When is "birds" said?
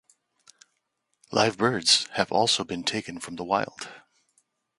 1.59-2.07